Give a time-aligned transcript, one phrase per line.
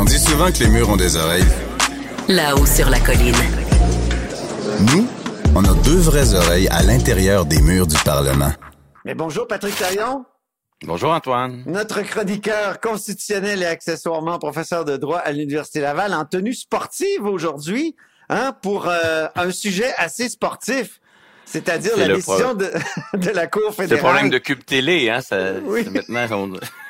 [0.00, 1.44] On dit souvent que les murs ont des oreilles.
[2.28, 3.34] Là-haut sur la colline.
[4.92, 5.08] Nous,
[5.56, 8.52] on a deux vraies oreilles à l'intérieur des murs du Parlement.
[9.04, 10.24] Mais bonjour Patrick Taillon.
[10.84, 11.64] Bonjour Antoine.
[11.66, 17.96] Notre chroniqueur constitutionnel et accessoirement professeur de droit à l'Université Laval en tenue sportive aujourd'hui,
[18.28, 21.00] hein, pour euh, un sujet assez sportif.
[21.44, 22.70] C'est-à-dire la décision de,
[23.14, 23.88] de, la Cour fédérale.
[23.88, 25.84] C'est le problème de Cube Télé, hein, ça, Oui.
[26.08, 26.52] maintenant, on-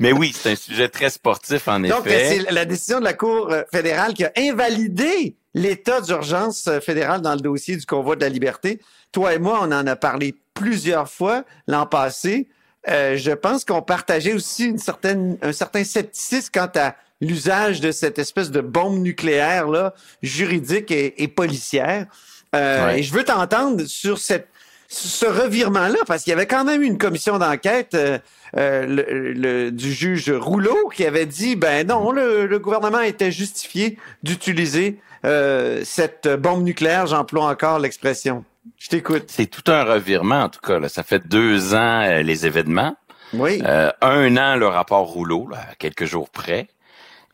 [0.00, 2.40] Mais oui, c'est un sujet très sportif, en Donc, effet.
[2.44, 7.20] c'est la décision de la Cour euh, fédérale qui a invalidé l'état d'urgence euh, fédéral
[7.20, 8.80] dans le dossier du convoi de la liberté.
[9.12, 12.48] Toi et moi, on en a parlé plusieurs fois l'an passé.
[12.88, 17.92] Euh, je pense qu'on partageait aussi une certaine, un certain scepticisme quant à l'usage de
[17.92, 22.06] cette espèce de bombe nucléaire là, juridique et, et policière.
[22.54, 22.98] Euh, Ouais.
[22.98, 24.48] Et je veux t'entendre sur cette
[24.92, 28.18] ce revirement-là, parce qu'il y avait quand même eu une commission d'enquête euh,
[28.56, 33.32] euh, le- le- du juge Rouleau qui avait dit, ben non, le, le gouvernement était
[33.32, 38.44] justifié d'utiliser euh, cette bombe nucléaire, j'emploie encore l'expression.
[38.78, 39.24] Je t'écoute.
[39.28, 40.78] C'est tout un revirement, en tout cas.
[40.78, 40.88] Là.
[40.88, 42.96] Ça fait deux ans euh, les événements.
[43.32, 43.62] Oui.
[43.64, 46.68] Euh, un an le rapport Rouleau, là, à quelques jours près.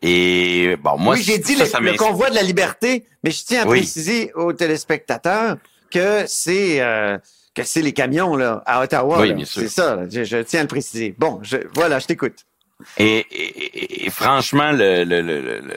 [0.01, 2.07] Et bon, moi, oui, j'ai dit ça, le, ça le m'inspire.
[2.07, 3.79] convoi de la liberté, mais je tiens à Oui.
[3.81, 5.57] préciser aux téléspectateurs
[5.91, 7.19] que c'est euh,
[7.63, 9.21] que c'est les camions là à Ottawa.
[9.21, 9.35] Oui, là.
[9.35, 9.63] bien sûr.
[9.63, 9.99] C'est ça.
[10.11, 11.15] Je, je tiens à le préciser.
[11.19, 12.45] Bon, je, voilà, je t'écoute.
[12.97, 15.77] Et, et- et- franchement, le, le, le, le- le-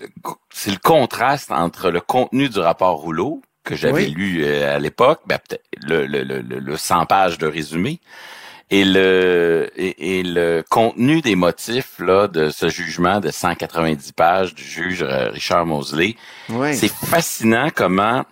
[0.00, 0.06] le-
[0.52, 4.10] c'est le contraste entre le contenu du rapport Rouleau que j'avais Oui.
[4.10, 5.38] lu euh, à l'époque, ben,
[5.82, 8.00] le, le, le, le- le 100 pages de résumé,
[8.70, 14.54] et le et, et le contenu des motifs là de ce jugement de 190 pages
[14.54, 16.14] du juge euh, Richard Mosley.
[16.50, 16.74] Oui.
[16.76, 18.24] C'est fascinant comment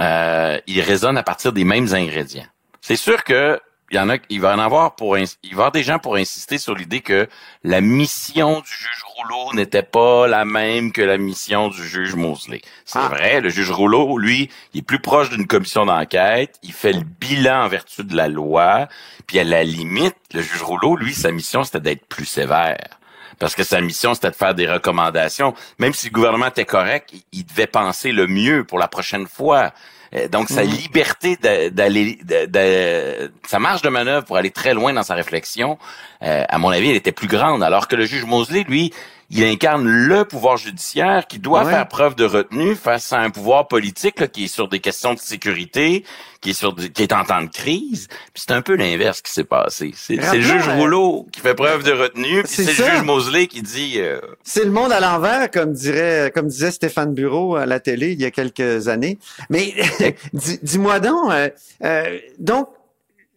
[0.00, 2.46] euh, il résonne à partir des mêmes ingrédients.
[2.80, 3.60] C'est sûr que
[3.92, 6.00] il y en a, il va en avoir pour, il va y avoir des gens
[6.00, 7.28] pour insister sur l'idée que
[7.62, 12.62] la mission du juge Rouleau n'était pas la même que la mission du juge Mosley.
[12.84, 13.06] C'est Ah.
[13.08, 17.04] vrai, le juge Rouleau, lui, il est plus proche d'une commission d'enquête, il fait le
[17.04, 18.88] bilan en vertu de la loi,
[19.28, 22.98] puis à la limite, le juge Rouleau, lui, sa mission, c'était d'être plus sévère.
[23.38, 25.54] Parce que sa mission, c'était de faire des recommandations.
[25.78, 29.72] Même si le gouvernement était correct, il- devait penser le mieux pour la prochaine fois.
[30.16, 30.70] Euh, Donc, sa Mhm.
[30.70, 32.18] liberté d'a- d'aller,
[33.46, 35.78] sa marge de manœuvre pour aller très loin dans sa réflexion,
[36.22, 37.62] euh, à mon avis, elle était plus grande.
[37.62, 38.92] Alors que le juge Mosley, lui,
[39.28, 41.72] il incarne le pouvoir judiciaire qui doit Ouais.
[41.72, 45.14] faire preuve de retenue face à un pouvoir politique là, qui est sur des questions
[45.14, 46.04] de sécurité,
[46.40, 48.06] qui est sur qui est en temps de crise.
[48.32, 49.92] Puis c'est un peu l'inverse qui s'est passé.
[49.96, 53.62] C'est le juge Rouleau qui fait preuve de retenue, puis c'est le juge Mosley qui
[53.62, 57.80] dit euh, C'est le monde à l'envers, comme dirait, comme disait Stéphane Bureau à la
[57.80, 59.18] télé il y a quelques années.
[59.50, 59.74] Mais
[60.62, 61.48] dis-moi donc, euh,
[61.84, 62.68] euh, donc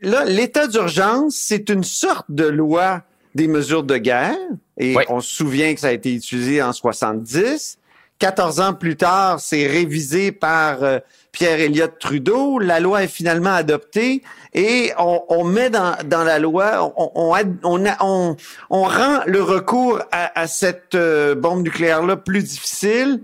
[0.01, 3.03] là, l'état d'urgence, c'est une sorte de loi
[3.35, 4.35] des mesures de guerre.
[4.77, 5.03] Et Oui.
[5.09, 7.77] on se souvient que ça a été utilisé en 70.
[8.17, 10.99] 14 ans plus tard, c'est révisé par euh,
[11.31, 12.59] Pierre Elliott Trudeau.
[12.59, 17.33] La loi est finalement adoptée et on, on met dans, dans la loi, on, on,
[17.33, 18.35] ad- on, a- on,
[18.69, 23.21] on rend le recours à, à cette euh, bombe nucléaire-là plus difficile.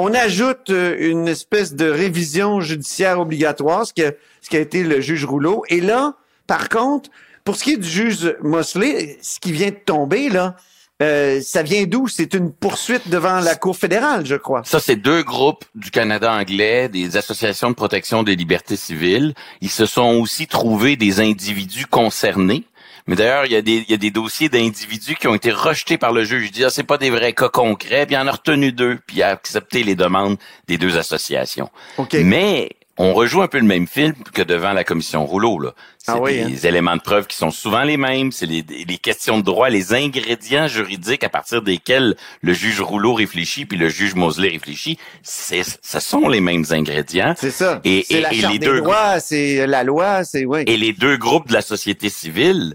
[0.00, 4.60] On ajoute euh, une espèce de révision judiciaire obligatoire, ce qui a, ce qui a
[4.60, 5.64] été le juge Rouleau.
[5.68, 6.14] Et là,
[6.46, 7.10] par contre,
[7.42, 10.54] pour ce qui est du juge Mosley, ce qui vient de tomber, là,
[11.02, 12.06] euh, ça vient d'où?
[12.06, 14.62] C'est une poursuite devant la Cour fédérale, je crois.
[14.64, 19.34] Ça, c'est deux groupes du Canada anglais, des associations de protection des libertés civiles.
[19.60, 22.64] Ils se sont aussi trouvés des individus concernés.
[23.08, 25.50] Mais d'ailleurs, il y a des, il y a des dossiers d'individus qui ont été
[25.50, 26.44] rejetés par le juge.
[26.46, 28.98] Il dit, ah, c'est pas des vrais cas concrets, puis il en a retenu deux,
[29.06, 30.36] puis il a accepté les demandes
[30.68, 31.70] des deux associations.
[31.96, 32.14] OK.
[32.22, 32.68] Mais
[32.98, 35.58] on rejoue un peu le même film que devant la commission Rouleau.
[35.60, 35.72] Là.
[35.98, 38.32] C'est Ah oui, des éléments de preuve qui sont souvent les mêmes.
[38.32, 43.14] C'est les, les questions de droit, les ingrédients juridiques à partir desquels le juge Rouleau
[43.14, 44.98] réfléchit puis le juge Mosley réfléchit.
[45.22, 47.34] C'est, ce sont les mêmes ingrédients.
[47.38, 47.80] C'est ça.
[47.84, 48.82] Et- c'est et- la et charte les deux-
[49.20, 50.64] c'est la loi, c'est oui.
[50.66, 52.74] Et les deux groupes de la société civile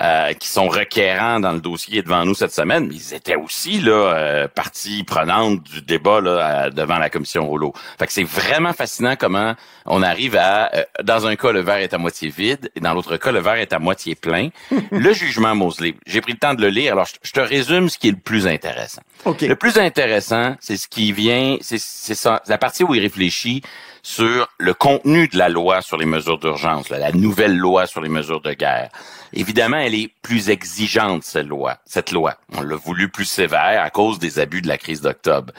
[0.00, 3.92] euh, qui sont requérants dans le dossier devant nous cette semaine, ils étaient aussi là
[4.14, 7.72] euh, partie prenante du débat là à- devant la commission Rouleau.
[7.98, 9.54] Fait que c'est vraiment fascinant comment
[9.84, 12.94] on arrive à euh, dans un cas le verre est à moitié vide et dans
[12.94, 14.48] l'autre cas le verre est à moitié plein.
[14.90, 16.92] le jugement Mosley, j'ai pris le temps de le lire.
[16.92, 19.02] Alors je, je te résume ce qui est le plus intéressant.
[19.26, 19.42] OK.
[19.42, 23.62] Le plus intéressant, c'est ce qui vient, c'est c'est ça, la partie où il réfléchit
[24.02, 28.08] sur le contenu de la loi sur les mesures d'urgence, la nouvelle loi sur les
[28.08, 28.90] mesures de guerre.
[29.32, 31.78] Évidemment, elle est plus exigeante, cette loi.
[31.86, 35.52] Cette loi, on l'a voulu plus sévère à cause des abus de la crise d'octobre.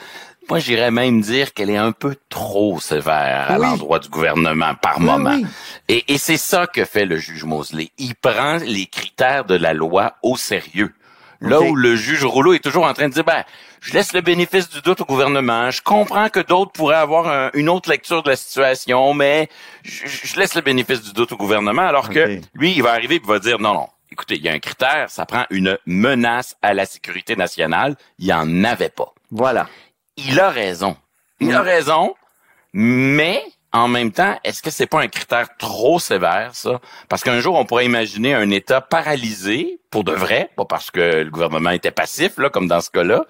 [0.49, 3.61] Moi, j'irais même dire qu'elle est un peu trop sévère à Oui.
[3.65, 5.35] l'endroit du gouvernement par Oui, moment.
[5.35, 5.45] oui.
[5.87, 7.91] Et, et c'est ça que fait le juge Mosley.
[7.97, 10.93] Il prend les critères de la loi au sérieux.
[11.49, 13.43] Là où le juge Rouleau est toujours en train de dire, ben,
[13.81, 15.69] je laisse le bénéfice du doute au gouvernement.
[15.71, 19.49] Je comprends que d'autres pourraient avoir un- une autre lecture de la situation, mais
[19.83, 21.81] je, je laisse le bénéfice du doute au gouvernement.
[21.87, 24.53] Alors que lui, il va arriver et va dire, non, non, écoutez, il y a
[24.53, 27.95] un critère, ça prend une menace à la sécurité nationale.
[28.19, 29.13] Il n'y en avait pas.
[29.31, 29.67] Voilà.
[30.17, 30.95] Il a raison.
[31.41, 31.65] Il a Mm.
[31.65, 32.15] raison,
[32.73, 36.79] mais en même temps, est-ce que c'est pas un critère trop sévère, ça?
[37.09, 41.23] Parce qu'un jour, on pourrait imaginer un État paralysé, pour de vrai, pas parce que
[41.23, 43.25] le gouvernement était passif, là, comme dans ce cas-là.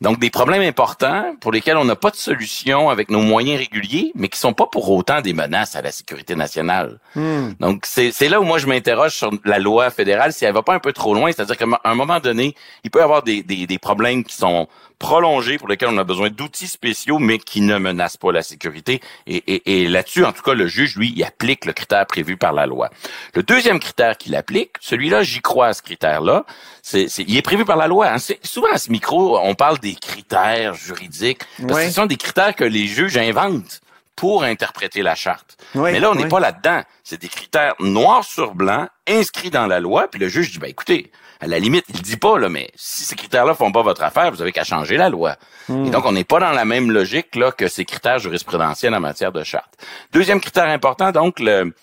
[0.00, 4.12] Donc, des problèmes importants pour lesquels on n'a pas de solution avec nos moyens réguliers,
[4.14, 6.98] mais qui sont pas pour autant des menaces à la sécurité nationale.
[7.14, 7.52] Hmm.
[7.60, 10.74] Donc, c'est là où moi je m'interroge sur la loi fédérale, si elle va pas
[10.74, 11.30] un peu trop loin.
[11.32, 12.54] C'est-à-dire qu'à un moment donné,
[12.84, 14.68] il peut y avoir des, des, des problèmes qui sont
[15.00, 19.00] prolongés, pour lesquels on a besoin d'outils spéciaux, mais qui ne menacent pas la sécurité.
[19.26, 22.36] Et, et, et là-dessus, en tout cas, le juge, lui, il applique le critère prévu
[22.36, 22.90] par la loi.
[23.34, 26.46] Le deuxième critère qu'il applique, celui-là, j'y crois à ce critère-là,
[26.82, 28.08] c'est, il est prévu par la loi.
[28.08, 28.16] hein.
[28.42, 31.42] Souvent, à ce micro, on parle des critères juridiques.
[31.66, 33.80] Parce que ce sont des critères que les juges inventent
[34.16, 35.56] pour interpréter la charte.
[35.74, 36.28] Oui, Mais là, on n'est oui.
[36.28, 36.82] pas là-dedans.
[37.02, 40.70] C'est des critères noir sur blanc, inscrits dans la loi, puis le juge dit, ben
[40.70, 41.10] écoutez,
[41.40, 44.30] à la limite, il dit pas, là, mais si ces critères-là font pas votre affaire,
[44.30, 45.36] vous avez qu'à changer la loi.
[45.68, 45.86] Hmm.
[45.86, 49.00] Et donc, on n'est pas dans la même logique là que ces critères jurisprudentiels en
[49.00, 49.74] matière de charte.
[50.12, 51.74] Deuxième critère important, donc, le,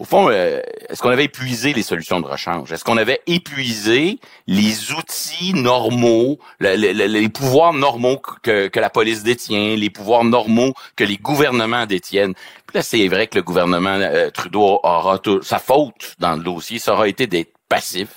[0.00, 2.72] au fond, euh, est-ce qu'on avait épuisé les solutions de rechange?
[2.72, 8.80] Est-ce qu'on avait épuisé les outils normaux, le- le- le- les pouvoirs normaux que, que
[8.80, 12.32] la police détient, les pouvoirs normaux que les gouvernements détiennent?
[12.66, 16.42] Puis là, c'est vrai que le gouvernement euh, Trudeau aura tout, sa faute dans le
[16.42, 18.08] dossier, ça aura été d'être passif.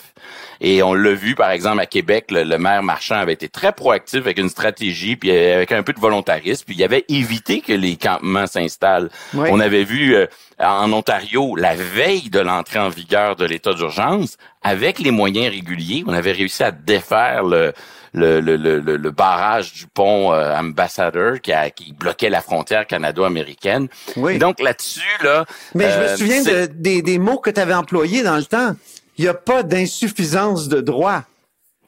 [0.65, 3.73] Et on l'a vu, par exemple, à Québec, le, le maire Marchand avait été très
[3.73, 7.59] proactif avec une stratégie, puis euh, avec un peu de volontarisme, puis il avait évité
[7.59, 9.09] que les campements s'installent.
[9.33, 9.49] Oui.
[9.51, 10.25] On avait vu euh,
[10.59, 16.05] en Ontario, la veille de l'entrée en vigueur de l'état d'urgence, avec les moyens réguliers,
[16.07, 17.73] on avait réussi à défaire le,
[18.13, 23.89] le, le, le, barrage du pont euh, Ambassador qui, a- qui bloquait la frontière canado-américaine.
[24.15, 24.35] Oui.
[24.35, 25.45] Et Donc là-dessus, là...
[25.75, 28.45] Mais je me euh, souviens de- des, des mots que tu avais employés dans le
[28.45, 28.75] temps.
[29.17, 31.23] Il n'y a pas d'insuffisance de droit.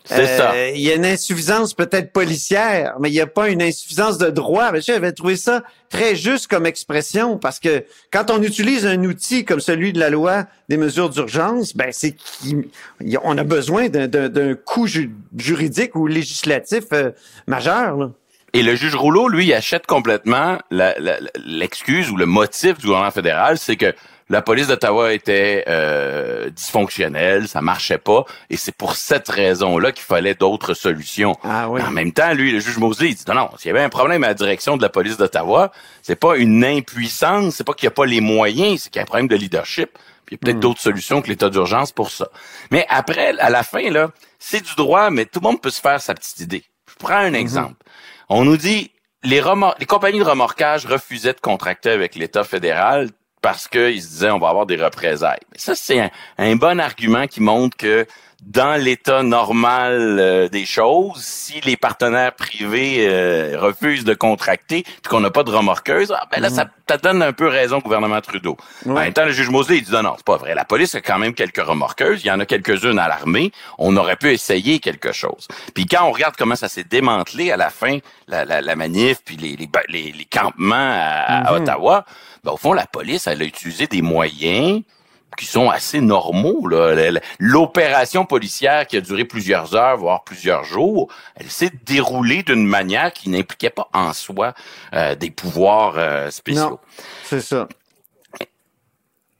[0.07, 0.51] C'est ça.
[0.53, 4.19] Euh, Il y a une insuffisance peut-être policière, mais il n'y a pas une insuffisance
[4.19, 4.71] de droit.
[4.71, 7.83] Mais J'avais trouvé ça très juste comme expression parce que
[8.13, 12.15] quand on utilise un outil comme celui de la loi des mesures d'urgence, ben c'est
[13.23, 14.55] qu'on a besoin d'un-
[14.85, 17.09] ju- juridique ou législatif euh,
[17.47, 17.97] majeur.
[17.97, 18.11] Là.
[18.53, 20.59] Et le juge Rouleau, lui, il achète complètement
[21.45, 23.93] l'excuse ou le motif du gouvernement fédéral, c'est que
[24.29, 30.03] la police d'Ottawa était euh, dysfonctionnelle, ça marchait pas, et c'est pour cette raison-là qu'il
[30.03, 31.35] fallait d'autres solutions.
[31.43, 31.81] Ah oui.
[31.81, 33.89] En même temps, lui, le juge Mosley, il dit non, non, s'il y avait un
[33.89, 37.85] problème à la direction de la police d'Ottawa, c'est pas une impuissance, c'est pas qu'il
[37.85, 39.91] n'y a pas les moyens, c'est qu'il y a un problème de leadership.
[40.25, 42.29] Puis il y a peut-être d'autres solutions que l'état d'urgence pour ça.
[42.71, 45.81] Mais après, à la fin, là, c'est du droit, mais tout le monde peut se
[45.81, 46.63] faire sa petite idée.
[46.89, 47.75] Je prends un exemple.
[48.29, 48.89] On nous dit
[49.21, 49.43] les,
[49.79, 53.11] les compagnies de remorquage refusaient de contracter avec l'État fédéral
[53.45, 55.37] parce qu'ils se disaient on va avoir des représailles.
[55.51, 56.09] Mais ça, c'est un,
[56.39, 58.07] un bon argument qui montre que
[58.41, 65.09] dans l'état normal euh, des choses, si les partenaires privés euh, refusent de contracter puis
[65.09, 67.81] qu'on n'a pas de remorqueuse, ah, ben là, ça, ça donne un peu raison au
[67.81, 68.57] gouvernement Trudeau.
[68.87, 70.55] En même temps, le juge Mosley, il dit non, non, c'est pas vrai.
[70.55, 72.23] La police a quand même quelques remorqueuses.
[72.23, 73.51] Il y en a quelques-unes à l'armée.
[73.77, 75.47] On aurait pu essayer quelque chose.
[75.75, 79.19] Puis quand on regarde comment ça s'est démantelé à la fin, la, la, la manif,
[79.23, 82.05] puis les, les, les, les campements à, à Ottawa,
[82.45, 84.83] ben, au fond, la police, elle a utilisé des moyens
[85.35, 86.69] qui sont assez normaux.
[87.39, 93.11] L'opération policière qui a duré plusieurs heures, voire plusieurs jours, elle s'est déroulée d'une manière
[93.11, 94.53] qui n'impliquait pas en soi
[94.93, 96.79] euh, des pouvoirs euh, spéciaux.
[97.23, 97.67] C'est ça.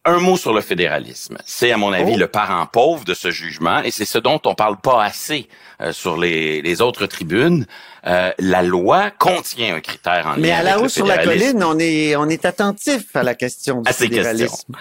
[0.07, 1.37] Un mot sur le fédéralisme.
[1.45, 2.17] C'est, à mon avis, Oh.
[2.17, 5.47] le parent pauvre de ce jugement, et c'est ce dont on parle pas assez
[5.81, 7.65] euh, sur les, les autres tribunes.
[8.05, 11.17] Euh, la loi contient un critère en Mais lien à avec la haut sur la
[11.23, 14.23] colline, on est on est attentif à la question du à ces questions.
[14.23, 14.75] fédéralisme.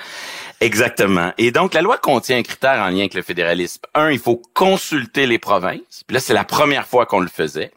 [0.60, 1.32] Exactement.
[1.38, 3.80] Et donc, la loi contient un critère en lien avec le fédéralisme.
[3.94, 6.04] Un, il faut consulter les provinces.
[6.06, 7.70] Puis là, c'est la première fois qu'on le faisait.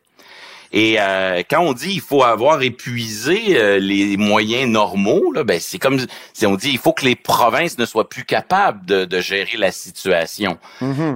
[0.71, 5.59] Et euh, quand on dit il faut avoir épuisé euh, les moyens normaux, là, ben
[5.59, 5.99] c'est comme
[6.33, 9.57] si on dit il faut que les provinces ne soient plus capables de, de gérer
[9.57, 10.57] la situation.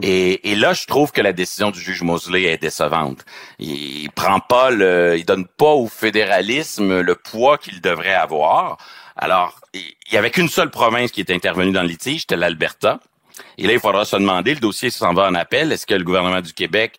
[0.01, 3.25] et, et là, je trouve que la décision du juge Mosley est décevante.
[3.60, 8.77] Il, prend pas le, il donne pas au fédéralisme le poids qu'il devrait avoir.
[9.15, 13.00] Alors, il y avait qu'une seule province qui est intervenue dans le litige, c'était l'Alberta.
[13.58, 16.03] Et là, il faudra se demander, le dossier s'en va en appel, est-ce que le
[16.03, 16.98] gouvernement du Québec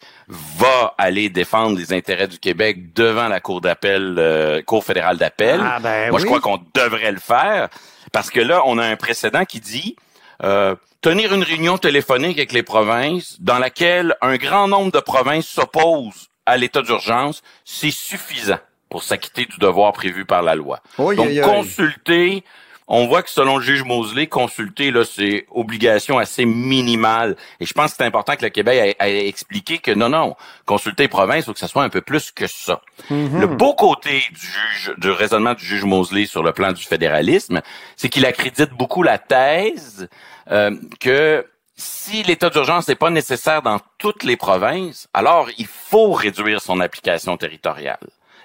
[0.57, 5.61] va aller défendre les intérêts du Québec devant la Cour d'appel, euh, Cour fédérale d'appel?
[5.63, 6.29] Ah, ben Moi, je oui.
[6.29, 7.69] crois qu'on devrait le faire
[8.13, 9.97] parce que là, on a un précédent qui dit
[10.43, 15.47] euh, tenir une réunion téléphonique avec les provinces dans laquelle un grand nombre de provinces
[15.47, 18.59] s'opposent à l'état d'urgence, c'est suffisant
[18.89, 20.81] pour s'acquitter du devoir prévu par la loi.
[20.99, 22.45] Oui, Donc, consulter,
[22.89, 27.37] on voit que selon le juge Mosley, consulter, là, c'est obligation assez minimale.
[27.61, 30.37] Et je pense que c'est important que le Québec ait, expliqué que non, non,
[30.67, 32.81] consulter les provinces, il faut que ça soit un peu plus que ça.
[33.11, 37.63] Le beau côté du juge, du raisonnement du juge Mosley sur le plan du fédéralisme,
[37.97, 40.09] c'est qu'il accrédite beaucoup la thèse
[40.51, 41.47] euh, que
[41.77, 46.81] si l'état d'urgence n'est pas nécessaire dans toutes les provinces, alors il faut réduire son
[46.81, 47.99] application territoriale.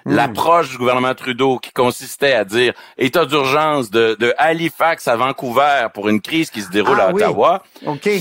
[0.04, 5.88] L'approche du gouvernement Trudeau qui consistait à dire état d'urgence de, de Halifax à Vancouver
[5.92, 7.22] pour une crise qui se déroule Ah à oui.
[7.22, 7.62] Ottawa,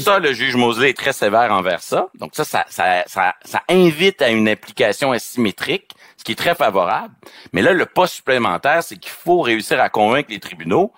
[0.04, 2.08] ça, le juge Mosley est très sévère envers ça.
[2.16, 6.56] Donc ça ça, ça, ça, ça invite à une application asymétrique, ce qui est très
[6.56, 7.14] favorable.
[7.54, 10.92] Mais là, le pas supplémentaire, c'est qu'il faut réussir à convaincre les tribunaux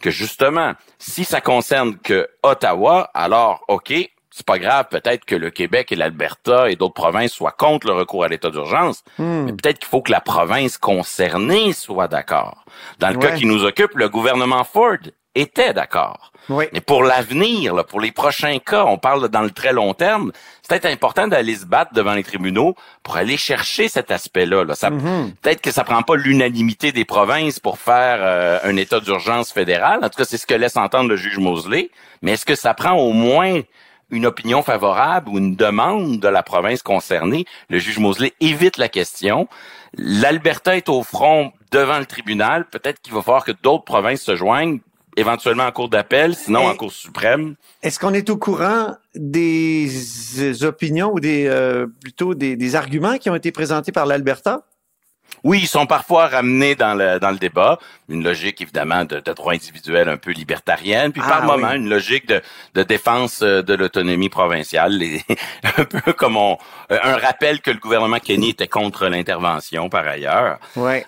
[0.00, 3.94] que justement, si ça concerne que Ottawa, alors OK,
[4.36, 7.94] c'est pas grave, peut-être que le Québec et l'Alberta et d'autres provinces soient contre le
[7.94, 12.66] recours à l'état d'urgence, mais peut-être qu'il faut que la province concernée soit d'accord.
[12.98, 14.98] Dans le cas qui nous occupe, le gouvernement Ford
[15.34, 16.32] était d'accord.
[16.50, 16.66] Oui.
[16.74, 20.68] Mais pour l'avenir, pour les prochains cas, on parle dans le très long terme, c'est
[20.68, 24.64] peut-être important d'aller se battre devant les tribunaux pour aller chercher cet aspect-là.
[24.64, 24.74] Là.
[24.74, 29.50] Ça, Peut-être que ça prend pas l'unanimité des provinces pour faire euh, un état d'urgence
[29.50, 30.00] fédéral.
[30.02, 31.90] En tout cas, c'est ce que laisse entendre le juge Mosley.
[32.20, 33.62] Mais est-ce que ça prend au moins
[34.10, 37.44] une opinion favorable ou une demande de la province concernée?
[37.68, 39.48] Le juge Mosley évite la question.
[39.94, 42.66] L'Alberta est au front devant le tribunal.
[42.68, 44.78] Peut-être qu'il va falloir que d'autres provinces se joignent
[45.16, 47.54] éventuellement en cour d'appel, sinon Et- en cour suprême.
[47.82, 49.88] Est-ce qu'on est au courant des
[50.38, 54.62] euh, opinions ou des euh, plutôt des, des arguments qui ont été présentés par l'Alberta?
[55.46, 59.32] Oui, ils sont parfois ramenés dans le dans le débat, une logique évidemment de, de
[59.32, 61.76] droit individuel un peu libertarienne, puis Ah, par moment oui.
[61.76, 62.42] une logique de,
[62.74, 65.22] de défense euh, de l'autonomie provinciale, Les-
[65.78, 66.58] un peu comme on,
[66.90, 70.58] euh, un rappel que le gouvernement Kenny était contre l'intervention par ailleurs.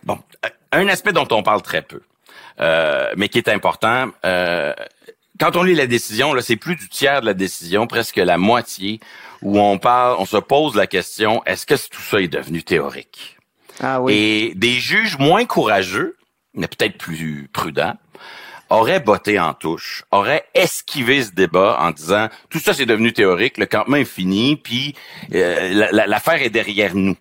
[0.05, 2.01] Bon, euh, un aspect dont on parle très peu,
[2.61, 4.07] euh, mais qui est important.
[4.25, 4.73] euh,
[5.41, 8.39] quand on lit la décision, là, c'est plus du tiers de la décision, presque la
[8.39, 8.99] moitié,
[9.43, 13.38] où on parle, on se pose la question est-ce que tout ça est devenu théorique?
[13.81, 14.01] Ah.
[14.09, 16.17] Et des juges moins courageux,
[16.55, 17.95] mais peut-être plus prudents,
[18.71, 23.57] auraient botté en touche, auraient esquivé ce débat en disant tout ça c'est devenu théorique,
[23.57, 24.95] le campement est fini, puis
[25.35, 27.17] euh, la- la- l'affaire est derrière nous.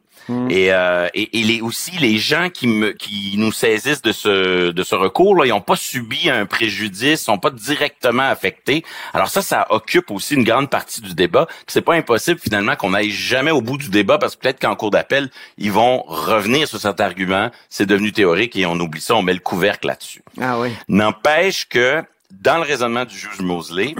[0.49, 4.71] Et, euh, et, et les, aussi les gens qui me qui nous saisissent de ce
[4.71, 8.83] de ce recours là, ils n'ont pas subi un préjudice, sont pas directement affectés.
[9.13, 11.47] Alors ça, ça occupe aussi une grande partie du débat.
[11.67, 14.75] C'est pas impossible finalement qu'on aille jamais au bout du débat parce que peut-être qu'en
[14.75, 17.49] cours d'appel ils vont revenir sur cet argument.
[17.69, 20.23] C'est devenu théorique et on oublie ça, on met le couvercle là-dessus.
[20.41, 20.69] Ah oui.
[20.89, 23.95] N'empêche que dans le raisonnement du juge Mosley,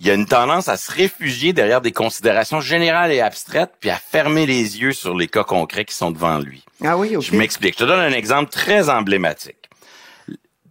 [0.00, 3.90] il y a une tendance à se réfugier derrière des considérations générales et abstraites, puis
[3.90, 6.64] à fermer les yeux sur les cas concrets qui sont devant lui.
[6.84, 7.22] Ah oui, OK.
[7.22, 7.74] Je m'explique.
[7.74, 9.56] Je te donne un exemple très emblématique.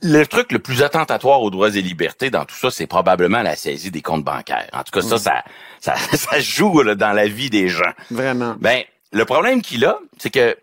[0.04, 3.56] Le truc le plus attentatoire aux droits et libertés dans tout ça, c'est probablement la
[3.56, 4.70] saisie des comptes bancaires.
[4.74, 5.44] En tout cas, ça, ça,
[5.80, 7.94] ça, ça joue là, dans la vie des gens.
[8.12, 8.56] Vraiment.
[8.60, 10.56] Ben, le problème qu'il a, c'est que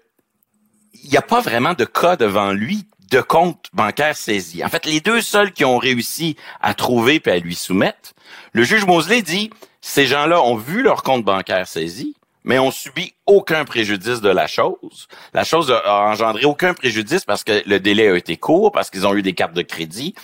[1.02, 4.64] il n'y a pas vraiment de cas devant lui de compte bancaire saisi.
[4.64, 8.12] En fait, les deux seuls qui ont réussi à trouver puis à lui soumettre,
[8.52, 13.14] le juge Mosley dit ces gens-là ont vu leur compte bancaire saisi, mais ont subi
[13.26, 15.06] aucun préjudice de la chose.
[15.32, 19.06] La chose a- engendré aucun préjudice parce que le délai a été court, parce qu'ils
[19.06, 20.14] ont eu des cartes de crédit.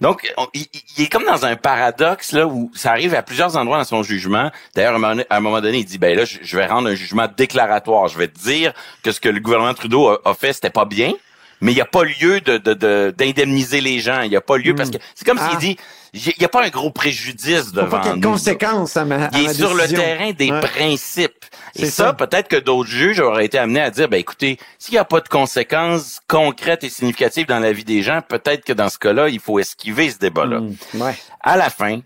[0.00, 0.66] Donc, on- il,
[0.98, 4.50] est comme dans un paradoxe là où ça arrive à plusieurs endroits dans son jugement.
[4.74, 7.26] D'ailleurs, à un moment donné- il dit ben là, je je vais rendre un jugement
[7.36, 8.08] déclaratoire.
[8.08, 10.86] Je vais te dire que ce que le gouvernement Trudeau a, a fait, c'était pas
[10.86, 11.12] bien.
[11.60, 14.20] Mais il n'y a pas lieu de de- de- d'indemniser les gens.
[14.22, 15.48] Il n'y a pas lieu parce que c'est comme Ah.
[15.50, 15.76] s'il dit,
[16.14, 19.04] il n'y a pas un gros préjudice devant pas qu'il y ait de conséquences à
[19.04, 20.60] ma, à Il ma est sur le terrain des Ouais.
[20.60, 21.44] principes.
[21.74, 22.12] Et C'est ça, ça.
[22.14, 25.20] peut-être que d'autres juges auraient été amenés à dire, ben écoutez, s'il n'y a pas
[25.20, 29.28] de conséquences concrètes et significatives dans la vie des gens, peut-être que dans ce cas-là,
[29.28, 30.60] il faut esquiver ce débat-là.
[30.60, 31.16] Mm, ouais.
[31.42, 32.00] À la fin,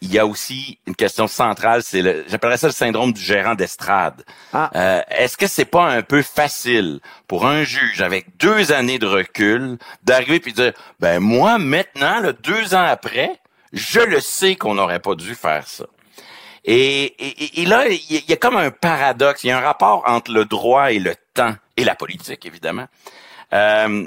[0.00, 3.54] il y a aussi une question centrale, c'est le, j'appellerais ça le syndrome du gérant
[3.56, 4.24] d'estrade.
[4.52, 4.70] Ah.
[4.76, 9.06] Euh, est-ce que c'est pas un peu facile pour un juge avec deux années de
[9.06, 13.40] recul d'arriver puis de dire, ben moi maintenant, là, deux ans après,
[13.72, 15.84] je le sais qu'on n'aurait pas dû faire ça.
[16.64, 19.50] Et, et- et là, il y, a- il y a comme un paradoxe, il y
[19.50, 22.86] a un rapport entre le droit et le temps, et la politique, évidemment.
[23.52, 24.06] Euh,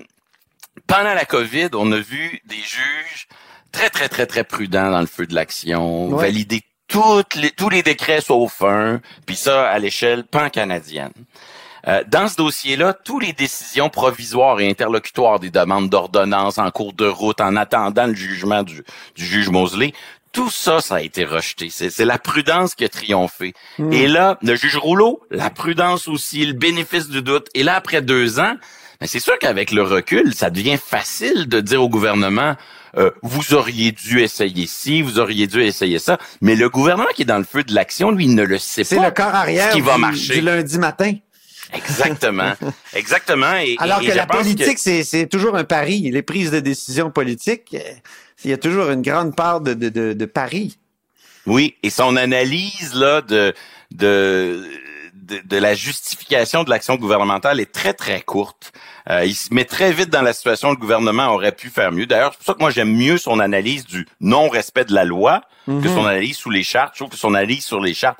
[0.87, 3.27] pendant la COVID, on a vu des juges
[3.71, 6.25] très, très, très, très prudents dans le feu de l'action, Ouais.
[6.25, 11.13] valider toutes les, tous les décrets sauf un, puis ça à l'échelle pan-canadienne.
[11.87, 16.93] Euh, dans ce dossier-là, toutes les décisions provisoires et interlocutoires des demandes d'ordonnance en cours
[16.93, 18.83] de route en attendant le jugement du,
[19.15, 19.93] du juge Mosley,
[20.31, 21.69] Tout ça, ça a été rejeté.
[21.69, 23.53] C'est la prudence qui a triomphé.
[23.79, 23.91] Hmm.
[23.91, 27.47] Et là, le juge Rouleau, la prudence aussi, le bénéfice du doute.
[27.53, 28.55] Et là, après deux ans,
[29.03, 32.55] c'est sûr qu'avec le recul, ça devient facile de dire au gouvernement,
[32.97, 36.17] euh, vous auriez dû essayer ci, vous auriez dû essayer ça.
[36.41, 38.83] Mais le gouvernement qui est dans le feu de l'action, lui, il ne le sait
[38.83, 38.87] pas.
[38.89, 40.33] C'est le corps arrière ce qui va du, marcher.
[40.35, 41.13] du lundi matin.
[41.73, 42.53] Exactement.
[42.93, 43.55] Exactement.
[43.57, 46.09] Et, Alors et- que la politique, c'est c'est toujours un pari.
[46.11, 47.79] Les prises de décision politiques, euh,
[48.43, 50.77] il y a toujours une grande part de, de, de, de pari.
[51.45, 53.53] Oui, et son analyse là de
[53.91, 54.63] de
[55.31, 58.71] de, de la justification de l'action gouvernementale est très très courte.
[59.09, 61.91] Euh, il se met très vite dans la situation où le gouvernement aurait pu faire
[61.91, 62.05] mieux.
[62.05, 65.41] D'ailleurs, c'est pour ça que moi j'aime mieux son analyse du non-respect de la loi
[65.67, 66.93] que son analyse sous les chartes.
[66.95, 68.19] Je trouve que son analyse sur les chartes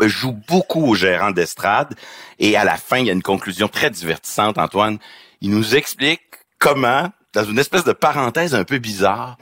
[0.00, 1.94] joue beaucoup au gérant d'estrade.
[2.38, 4.98] Et à la fin, il y a une conclusion très divertissante, Antoine.
[5.40, 6.22] Il nous explique
[6.58, 9.36] comment, dans une espèce de parenthèse un peu bizarre,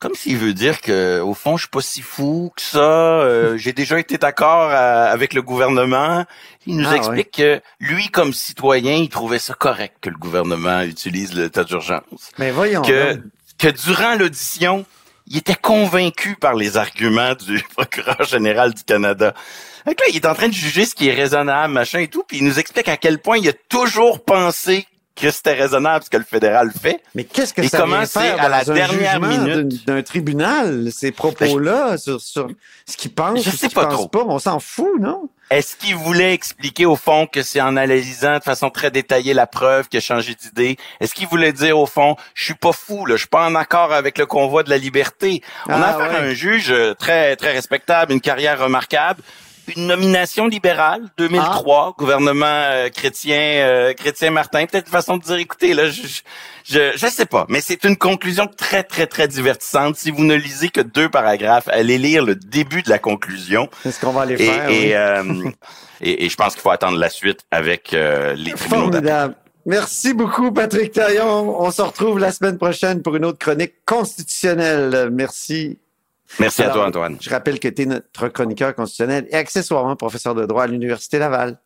[0.00, 2.78] comme s'il veut dire que au fond je suis pas si fou que ça.
[2.78, 6.24] euh, J'ai déjà été d'accord euh, avec le gouvernement.
[6.66, 10.80] Il nous Ah, explique que lui, comme citoyen, il trouvait ça correct que le gouvernement
[10.82, 12.32] utilise l'état d'urgence.
[12.38, 12.82] Mais voyons.
[12.82, 14.84] Que durant l'audition,
[15.26, 19.34] il était convaincu par les arguments du procureur général du Canada.
[19.86, 22.38] Là, il est en train de juger ce qui est raisonnable, machin et tout, puis
[22.38, 24.86] il nous explique à quel point il a toujours pensé
[25.16, 27.02] que c'était raisonnable ce que le fédéral fait.
[27.14, 29.84] Mais qu'est-ce que Et ça comment c'est faire à la dernière minute?
[29.86, 32.48] d'un- tribunal, ces propos-là, sur, sur
[32.86, 34.08] ce qu'ils pensent, Je ce sais qu'ils pas pensent trop.
[34.08, 35.28] pas, on s'en fout, non?
[35.50, 39.48] Est-ce qu'il voulait expliquer au fond que c'est en analysant de façon très détaillée la
[39.48, 40.76] preuve qu'il a changé d'idée?
[41.00, 43.56] Est-ce qu'il voulait dire au fond, je suis pas fou, là, je suis pas en
[43.56, 45.42] accord avec le convoi de la liberté?
[45.66, 49.22] On a Ah, affaire à un juge euh, très très respectable, une carrière remarquable,
[49.76, 55.36] une nomination libérale 2003, gouvernement euh, chrétien euh, chrétien Martin, peut-être une façon de dire
[55.36, 56.02] écoutez là je
[56.64, 59.96] je je, sais pas, mais c'est une conclusion très très très divertissante.
[59.96, 63.68] Si vous ne lisez que deux paragraphes, allez lire le début de la conclusion.
[63.84, 64.68] Est-ce qu'on va aller Et, faire?
[64.68, 64.92] et, oui?
[64.92, 65.50] euh,
[66.00, 69.34] et, et je pense qu'il faut attendre la suite avec euh, les tribunaux d'appel.
[69.66, 71.60] Merci beaucoup, Patrick Taillon.
[71.60, 75.10] On se retrouve la semaine prochaine pour une autre chronique constitutionnelle.
[75.12, 75.78] Merci.
[76.38, 77.16] Merci à toi, Antoine.
[77.20, 81.18] Je rappelle que tu es notre chroniqueur constitutionnel et accessoirement professeur de droit à l'Université
[81.18, 81.58] Laval.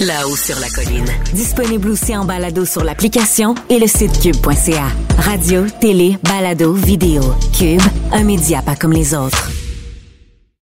[0.00, 1.06] Là-haut sur la colline.
[1.32, 4.88] Disponible aussi en balado sur l'application et le site cube.ca.
[5.18, 7.22] Radio, télé, balado, vidéo.
[7.56, 7.80] Cube,
[8.10, 9.50] un média pas comme les autres.